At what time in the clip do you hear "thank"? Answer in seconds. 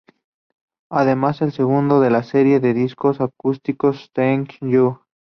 4.15-4.53